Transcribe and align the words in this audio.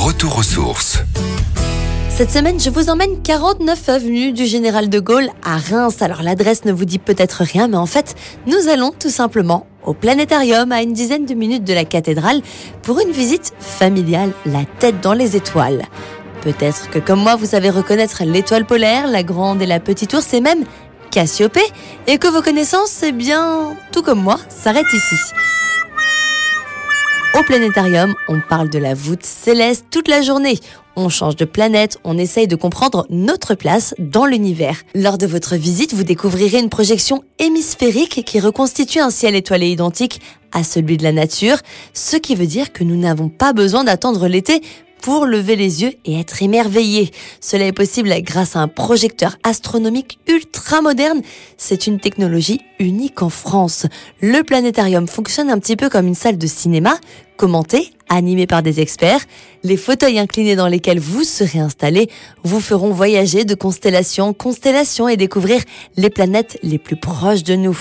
Retour 0.00 0.38
aux 0.38 0.42
sources. 0.42 0.98
Cette 2.08 2.30
semaine, 2.30 2.58
je 2.58 2.70
vous 2.70 2.88
emmène 2.88 3.20
49 3.20 3.86
avenue 3.90 4.32
du 4.32 4.46
Général 4.46 4.88
de 4.88 4.98
Gaulle 4.98 5.28
à 5.44 5.58
Reims. 5.58 6.00
Alors 6.00 6.22
l'adresse 6.22 6.64
ne 6.64 6.72
vous 6.72 6.86
dit 6.86 6.98
peut-être 6.98 7.42
rien, 7.42 7.68
mais 7.68 7.76
en 7.76 7.84
fait, 7.84 8.14
nous 8.46 8.70
allons 8.70 8.92
tout 8.98 9.10
simplement 9.10 9.66
au 9.84 9.92
planétarium 9.92 10.72
à 10.72 10.80
une 10.80 10.94
dizaine 10.94 11.26
de 11.26 11.34
minutes 11.34 11.64
de 11.64 11.74
la 11.74 11.84
cathédrale 11.84 12.40
pour 12.82 12.98
une 12.98 13.10
visite 13.10 13.52
familiale, 13.58 14.32
la 14.46 14.64
tête 14.78 15.02
dans 15.02 15.12
les 15.12 15.36
étoiles. 15.36 15.82
Peut-être 16.40 16.88
que 16.88 16.98
comme 16.98 17.20
moi, 17.20 17.36
vous 17.36 17.44
savez 17.44 17.68
reconnaître 17.68 18.24
l'étoile 18.24 18.64
polaire, 18.64 19.06
la 19.06 19.22
grande 19.22 19.60
et 19.60 19.66
la 19.66 19.80
petite 19.80 20.14
ours 20.14 20.32
et 20.32 20.40
même 20.40 20.64
Cassiopée, 21.10 21.60
et 22.06 22.16
que 22.16 22.28
vos 22.28 22.40
connaissances, 22.40 23.02
eh 23.02 23.12
bien, 23.12 23.76
tout 23.92 24.00
comme 24.00 24.22
moi, 24.22 24.38
s'arrêtent 24.48 24.94
ici. 24.94 25.16
Au 27.40 27.42
planétarium, 27.42 28.14
on 28.28 28.38
parle 28.38 28.68
de 28.68 28.78
la 28.78 28.92
voûte 28.92 29.24
céleste 29.24 29.86
toute 29.90 30.08
la 30.08 30.20
journée. 30.20 30.58
On 30.94 31.08
change 31.08 31.36
de 31.36 31.46
planète, 31.46 31.96
on 32.04 32.18
essaye 32.18 32.46
de 32.46 32.54
comprendre 32.54 33.06
notre 33.08 33.54
place 33.54 33.94
dans 33.98 34.26
l'univers. 34.26 34.82
Lors 34.94 35.16
de 35.16 35.26
votre 35.26 35.56
visite, 35.56 35.94
vous 35.94 36.04
découvrirez 36.04 36.58
une 36.58 36.68
projection 36.68 37.24
hémisphérique 37.38 38.26
qui 38.26 38.40
reconstitue 38.40 38.98
un 38.98 39.08
ciel 39.08 39.34
étoilé 39.34 39.70
identique 39.70 40.20
à 40.52 40.62
celui 40.62 40.98
de 40.98 41.02
la 41.02 41.12
nature, 41.12 41.56
ce 41.94 42.18
qui 42.18 42.34
veut 42.34 42.46
dire 42.46 42.74
que 42.74 42.84
nous 42.84 42.96
n'avons 42.96 43.30
pas 43.30 43.54
besoin 43.54 43.84
d'attendre 43.84 44.28
l'été 44.28 44.60
pour 45.00 45.26
lever 45.26 45.56
les 45.56 45.82
yeux 45.82 45.92
et 46.04 46.18
être 46.18 46.42
émerveillé. 46.42 47.10
Cela 47.40 47.66
est 47.66 47.72
possible 47.72 48.12
grâce 48.22 48.56
à 48.56 48.60
un 48.60 48.68
projecteur 48.68 49.36
astronomique 49.42 50.18
ultra 50.26 50.82
moderne. 50.82 51.22
C'est 51.56 51.86
une 51.86 52.00
technologie 52.00 52.60
unique 52.78 53.22
en 53.22 53.30
France. 53.30 53.86
Le 54.20 54.42
planétarium 54.42 55.08
fonctionne 55.08 55.50
un 55.50 55.58
petit 55.58 55.76
peu 55.76 55.88
comme 55.88 56.06
une 56.06 56.14
salle 56.14 56.38
de 56.38 56.46
cinéma, 56.46 56.98
commentée, 57.36 57.92
animée 58.10 58.46
par 58.46 58.62
des 58.62 58.80
experts. 58.80 59.24
Les 59.62 59.78
fauteuils 59.78 60.18
inclinés 60.18 60.56
dans 60.56 60.66
lesquels 60.66 61.00
vous 61.00 61.24
serez 61.24 61.60
installé 61.60 62.10
vous 62.42 62.60
feront 62.60 62.90
voyager 62.90 63.44
de 63.44 63.54
constellation 63.54 64.26
en 64.26 64.32
constellation 64.34 65.08
et 65.08 65.16
découvrir 65.16 65.62
les 65.96 66.10
planètes 66.10 66.58
les 66.62 66.78
plus 66.78 66.96
proches 66.96 67.42
de 67.42 67.54
nous. 67.54 67.78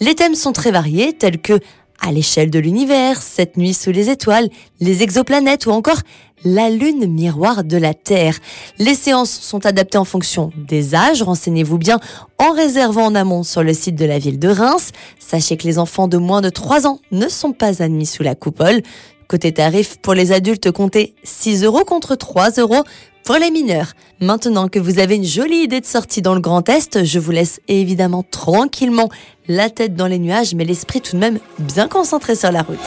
Les 0.00 0.14
thèmes 0.14 0.34
sont 0.34 0.52
très 0.52 0.70
variés, 0.70 1.12
tels 1.12 1.40
que 1.40 1.58
à 2.02 2.12
l'échelle 2.12 2.50
de 2.50 2.58
l'univers, 2.58 3.22
cette 3.22 3.56
nuit 3.56 3.72
sous 3.72 3.92
les 3.92 4.10
étoiles, 4.10 4.48
les 4.80 5.02
exoplanètes 5.02 5.66
ou 5.66 5.70
encore 5.70 6.00
la 6.44 6.68
lune 6.68 7.06
miroir 7.06 7.62
de 7.62 7.76
la 7.76 7.94
Terre. 7.94 8.36
Les 8.78 8.94
séances 8.94 9.30
sont 9.30 9.64
adaptées 9.64 9.98
en 9.98 10.04
fonction 10.04 10.50
des 10.56 10.94
âges. 10.94 11.22
Renseignez-vous 11.22 11.78
bien 11.78 12.00
en 12.38 12.52
réservant 12.52 13.06
en 13.06 13.14
amont 13.14 13.44
sur 13.44 13.62
le 13.62 13.72
site 13.72 13.94
de 13.94 14.04
la 14.04 14.18
ville 14.18 14.40
de 14.40 14.48
Reims. 14.48 14.90
Sachez 15.20 15.56
que 15.56 15.64
les 15.66 15.78
enfants 15.78 16.08
de 16.08 16.18
moins 16.18 16.40
de 16.40 16.50
3 16.50 16.86
ans 16.86 16.98
ne 17.12 17.28
sont 17.28 17.52
pas 17.52 17.82
admis 17.82 18.06
sous 18.06 18.24
la 18.24 18.34
coupole. 18.34 18.82
Côté 19.28 19.52
tarif, 19.52 19.96
pour 20.02 20.14
les 20.14 20.32
adultes, 20.32 20.70
comptez 20.72 21.14
6 21.22 21.64
euros 21.64 21.84
contre 21.84 22.16
3 22.16 22.50
euros 22.58 22.82
pour 23.24 23.36
les 23.36 23.50
mineurs. 23.50 23.92
Maintenant 24.20 24.68
que 24.68 24.78
vous 24.78 24.98
avez 24.98 25.16
une 25.16 25.24
jolie 25.24 25.62
idée 25.64 25.80
de 25.80 25.86
sortie 25.86 26.22
dans 26.22 26.34
le 26.34 26.40
Grand 26.40 26.68
Est, 26.68 27.04
je 27.04 27.18
vous 27.18 27.30
laisse 27.30 27.60
évidemment 27.68 28.22
tranquillement 28.22 29.08
la 29.48 29.70
tête 29.70 29.96
dans 29.96 30.06
les 30.06 30.18
nuages, 30.18 30.54
mais 30.54 30.64
l'esprit 30.64 31.00
tout 31.00 31.16
de 31.16 31.20
même 31.20 31.38
bien 31.58 31.88
concentré 31.88 32.34
sur 32.34 32.52
la 32.52 32.62
route. 32.62 32.78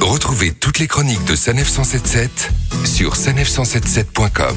Retrouvez 0.00 0.52
toutes 0.52 0.78
les 0.78 0.86
chroniques 0.86 1.24
de 1.24 1.34
Sanef 1.34 1.68
177 1.68 2.50
sur 2.84 3.14
sanef177.com. 3.14 4.56